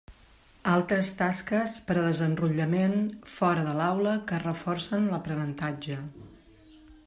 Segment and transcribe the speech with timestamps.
[0.69, 2.95] Altres tasques per a desenrotllament
[3.35, 6.03] fora de l'aula que reforcen l'aprenentatge.